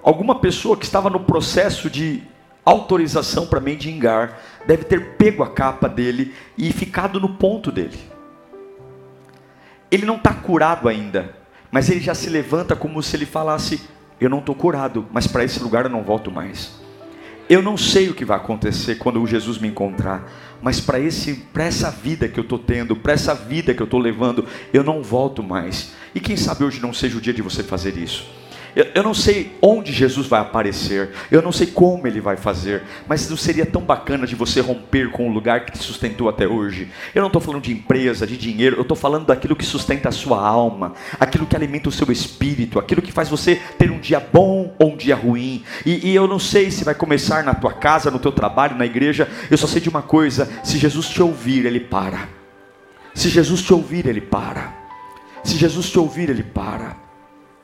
[0.02, 2.22] alguma pessoa que estava no processo de
[2.66, 8.17] autorização para mendigar deve ter pego a capa dele e ficado no ponto dele.
[9.90, 11.35] Ele não está curado ainda,
[11.70, 13.81] mas ele já se levanta como se ele falasse:
[14.20, 16.79] Eu não estou curado, mas para esse lugar eu não volto mais.
[17.48, 21.64] Eu não sei o que vai acontecer quando Jesus me encontrar, mas para esse, para
[21.64, 25.03] essa vida que eu estou tendo, para essa vida que eu estou levando, eu não
[25.03, 25.94] volto mais.
[26.14, 28.38] E quem sabe hoje não seja o dia de você fazer isso.
[28.78, 32.84] Eu, eu, não sei onde Jesus vai aparecer, eu não sei como ele vai fazer,
[33.08, 36.46] mas não seria tão bacana de você romper com o lugar que te sustentou até
[36.46, 36.88] hoje.
[37.12, 40.12] Eu não estou falando de empresa, de dinheiro, eu estou falando daquilo que sustenta a
[40.12, 44.20] sua alma, aquilo que alimenta o seu espírito, aquilo que faz você ter um dia
[44.20, 45.64] bom ou um dia ruim.
[45.84, 48.86] E, e eu não sei se vai começar na tua casa, no teu trabalho, na
[48.86, 52.28] igreja, eu só sei de uma coisa: se Jesus te ouvir, ele para.
[53.12, 54.72] Se Jesus te ouvir, ele para.
[55.42, 57.07] Se Jesus te ouvir, ele para.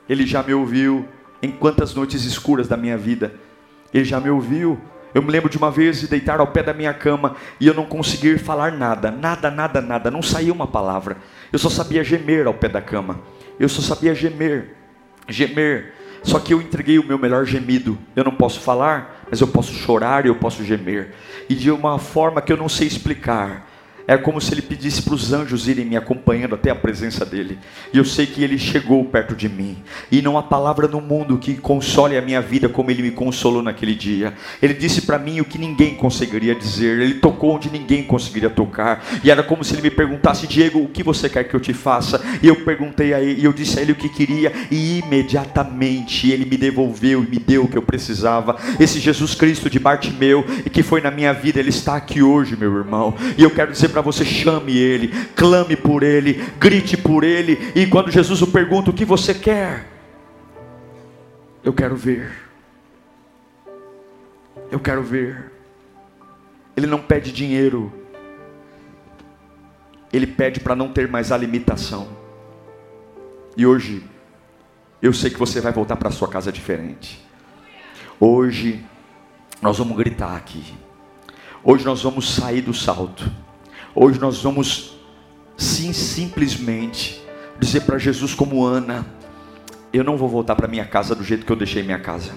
[0.07, 1.07] Ele já me ouviu
[1.41, 3.33] em quantas noites escuras da minha vida.
[3.93, 4.79] Ele já me ouviu.
[5.13, 7.73] Eu me lembro de uma vez de deitar ao pé da minha cama e eu
[7.73, 11.15] não conseguir falar nada, nada, nada, nada, não saía uma palavra.
[11.53, 13.21] Eu só sabia gemer ao pé da cama.
[13.57, 14.75] Eu só sabia gemer,
[15.29, 15.93] gemer.
[16.21, 17.97] Só que eu entreguei o meu melhor gemido.
[18.15, 21.13] Eu não posso falar, mas eu posso chorar e eu posso gemer.
[21.47, 23.65] E de uma forma que eu não sei explicar.
[24.07, 27.57] Era como se ele pedisse para os anjos irem me acompanhando até a presença dele.
[27.91, 29.77] E eu sei que ele chegou perto de mim.
[30.11, 33.63] E não há palavra no mundo que console a minha vida como ele me consolou
[33.63, 34.33] naquele dia.
[34.61, 36.99] Ele disse para mim o que ninguém conseguiria dizer.
[36.99, 39.03] Ele tocou onde ninguém conseguiria tocar.
[39.23, 41.73] E era como se ele me perguntasse: Diego, o que você quer que eu te
[41.73, 42.21] faça?
[42.43, 44.53] E eu perguntei a ele, e eu disse a ele o que queria.
[44.69, 48.55] E imediatamente ele me devolveu e me deu o que eu precisava.
[48.79, 52.55] Esse Jesus Cristo de Bartimeu, e que foi na minha vida, ele está aqui hoje,
[52.55, 53.15] meu irmão.
[53.37, 57.71] E eu quero dizer para você: chame Ele, clame por Ele, grite por Ele.
[57.73, 59.87] E quando Jesus o pergunta: O que você quer?
[61.63, 62.29] Eu quero ver.
[64.69, 65.51] Eu quero ver.
[66.75, 67.91] Ele não pede dinheiro,
[70.11, 72.09] ele pede para não ter mais a limitação.
[73.55, 74.03] E hoje,
[75.01, 77.25] eu sei que você vai voltar para sua casa diferente.
[78.19, 78.83] Hoje,
[79.61, 80.73] nós vamos gritar aqui.
[81.63, 83.31] Hoje nós vamos sair do salto.
[83.97, 84.97] Hoje nós vamos,
[85.55, 87.23] sim, simplesmente
[87.57, 89.05] dizer para Jesus, como Ana:
[89.93, 92.33] Eu não vou voltar para minha casa do jeito que eu deixei minha casa.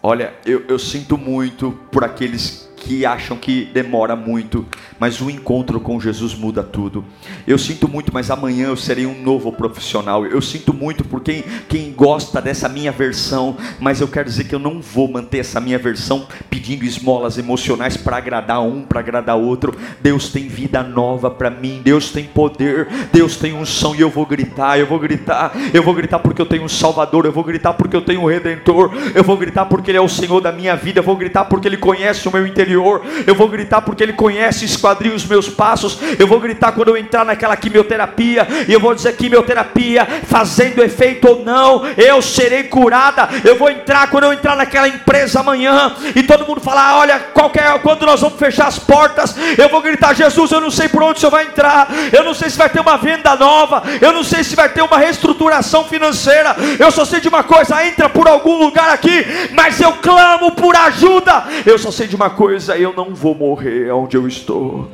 [0.00, 4.66] Olha, eu, eu sinto muito por aqueles que acham que demora muito,
[4.98, 7.04] mas o encontro com Jesus muda tudo.
[7.46, 10.26] Eu sinto muito, mas amanhã eu serei um novo profissional.
[10.26, 14.54] Eu sinto muito por quem, quem gosta dessa minha versão, mas eu quero dizer que
[14.54, 19.36] eu não vou manter essa minha versão pedindo esmolas emocionais para agradar um, para agradar
[19.36, 19.76] outro.
[20.00, 24.26] Deus tem vida nova para mim, Deus tem poder, Deus tem unção e eu vou
[24.26, 27.74] gritar, eu vou gritar, eu vou gritar porque eu tenho um Salvador, eu vou gritar
[27.74, 30.74] porque eu tenho um Redentor, eu vou gritar porque Ele é o Senhor da minha
[30.74, 33.02] vida, eu vou gritar porque Ele conhece o meu interior interior.
[33.26, 35.98] Eu vou gritar porque Ele conhece e os meus passos.
[36.18, 38.46] Eu vou gritar quando eu entrar naquela quimioterapia.
[38.66, 43.28] E eu vou dizer: quimioterapia, fazendo efeito ou não, eu serei curada.
[43.44, 45.94] Eu vou entrar quando eu entrar naquela empresa amanhã.
[46.16, 50.14] E todo mundo falar: olha, qualquer, quando nós vamos fechar as portas, eu vou gritar:
[50.14, 51.88] Jesus, eu não sei por onde o Senhor vai entrar.
[52.12, 53.82] Eu não sei se vai ter uma venda nova.
[54.00, 56.56] Eu não sei se vai ter uma reestruturação financeira.
[56.78, 60.74] Eu só sei de uma coisa: entra por algum lugar aqui, mas eu clamo por
[60.74, 61.44] ajuda.
[61.66, 64.90] Eu só sei de uma coisa coisa, eu não vou morrer onde eu estou.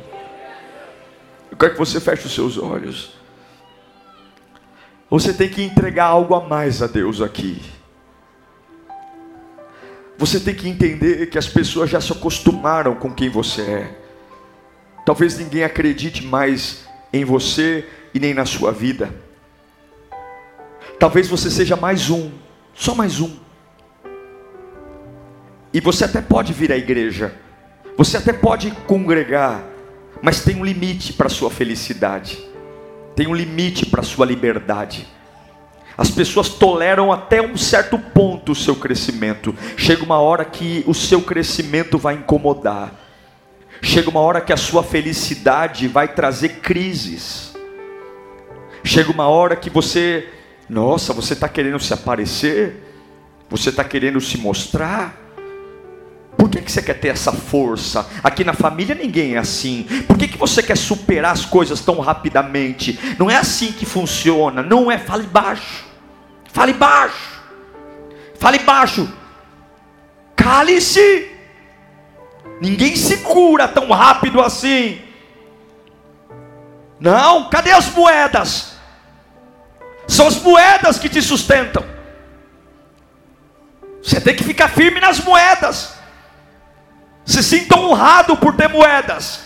[1.51, 3.13] Eu quero que você feche os seus olhos.
[5.09, 7.61] Você tem que entregar algo a mais a Deus aqui.
[10.17, 13.99] Você tem que entender que as pessoas já se acostumaram com quem você é.
[15.05, 19.13] Talvez ninguém acredite mais em você e nem na sua vida.
[20.99, 22.31] Talvez você seja mais um,
[22.73, 23.31] só mais um.
[25.73, 27.33] E você até pode vir à igreja,
[27.99, 29.61] você até pode congregar,
[30.21, 32.39] mas tem um limite para a sua felicidade,
[33.13, 35.05] tem um limite para a sua liberdade.
[35.97, 39.53] As pessoas toleram até um certo ponto o seu crescimento.
[39.75, 42.93] Chega uma hora que o seu crescimento vai incomodar.
[43.81, 47.53] Chega uma hora que a sua felicidade vai trazer crises.
[48.81, 50.29] Chega uma hora que você,
[50.69, 52.81] nossa, você está querendo se aparecer,
[53.49, 55.28] você está querendo se mostrar.
[56.37, 58.07] Por que, que você quer ter essa força?
[58.23, 59.83] Aqui na família ninguém é assim.
[60.07, 62.99] Por que, que você quer superar as coisas tão rapidamente?
[63.17, 64.63] Não é assim que funciona.
[64.63, 64.97] Não é.
[64.97, 65.85] Fale baixo.
[66.51, 67.41] Fale baixo.
[68.39, 69.11] Fale baixo.
[70.35, 71.29] Cale-se.
[72.61, 75.01] Ninguém se cura tão rápido assim.
[76.99, 78.73] Não, cadê as moedas?
[80.07, 81.85] São as moedas que te sustentam.
[84.01, 85.98] Você tem que ficar firme nas moedas.
[87.29, 89.41] Se sinta honrado por ter moedas.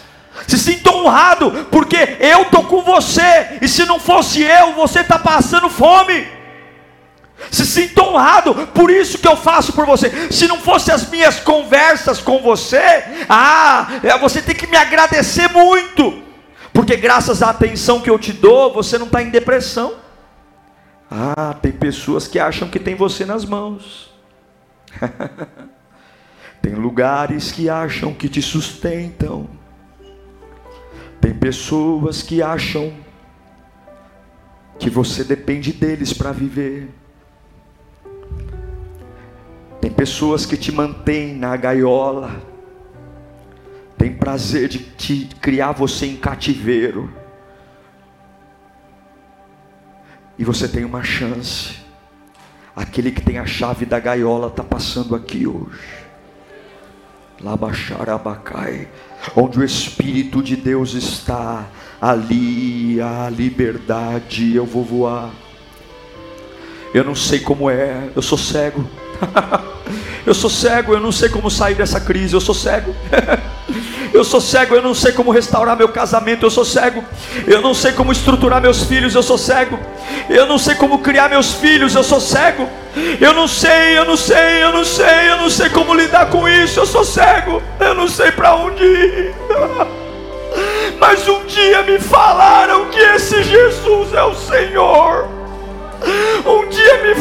[0.47, 3.57] Se sinta honrado porque eu estou com você.
[3.61, 6.25] E se não fosse eu, você está passando fome.
[7.51, 10.31] Se sinta honrado por isso que eu faço por você.
[10.31, 15.49] Se não fosse as minhas conversas com você, ah, é, você tem que me agradecer
[15.49, 16.23] muito.
[16.71, 19.95] Porque graças à atenção que eu te dou, você não está em depressão.
[21.11, 24.09] Ah, tem pessoas que acham que tem você nas mãos.
[26.63, 29.49] Tem lugares que acham que te sustentam.
[31.19, 32.93] Tem pessoas que acham
[34.79, 36.89] que você depende deles para viver.
[39.81, 42.41] Tem pessoas que te mantêm na gaiola.
[43.97, 47.13] Tem prazer de te criar você em cativeiro.
[50.39, 51.83] E você tem uma chance.
[52.73, 56.02] Aquele que tem a chave da gaiola está passando aqui hoje.
[57.43, 58.87] Labaxarabacai,
[59.35, 61.67] onde o Espírito de Deus está,
[61.99, 65.29] ali a liberdade, eu vou voar.
[66.93, 68.87] Eu não sei como é, eu sou cego.
[70.25, 72.95] eu sou cego, eu não sei como sair dessa crise, eu sou cego.
[74.13, 77.03] Eu sou cego, eu não sei como restaurar meu casamento, eu sou cego.
[77.47, 79.79] Eu não sei como estruturar meus filhos, eu sou cego.
[80.29, 82.69] Eu não sei como criar meus filhos, eu sou cego.
[83.19, 86.47] Eu não sei, eu não sei, eu não sei, eu não sei como lidar com
[86.47, 87.59] isso, eu sou cego.
[87.79, 89.33] Eu não sei para onde ir.
[90.99, 95.27] Mas um dia me falaram que esse Jesus é o Senhor.
[96.45, 97.15] Um dia me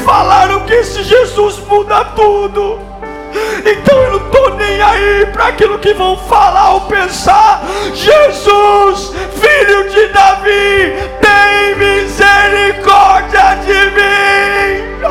[2.14, 2.78] tudo.
[3.64, 7.62] Então eu não estou nem aí para aquilo que vão falar ou pensar.
[7.94, 15.02] Jesus, filho de Davi, tem misericórdia de mim.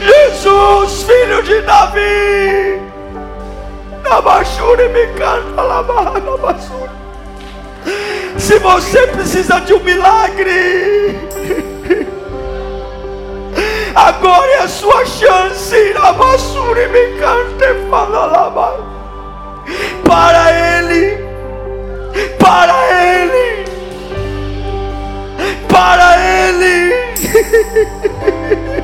[0.00, 2.82] Jesus, filho de Davi.
[8.38, 11.18] Se você precisa de um milagre,
[13.94, 15.74] Agora é a sua chance.
[15.76, 18.78] Irabassuri me cante falalaba.
[20.04, 21.18] Para Ele.
[22.38, 23.64] Para Ele.
[25.68, 26.92] Para Ele.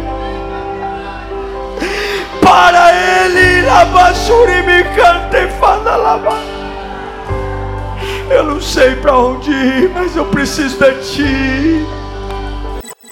[2.42, 3.60] Para Ele.
[3.60, 6.36] Irabassuri me cante falalaba.
[8.30, 11.97] Eu não sei para onde ir, mas eu preciso de Ti.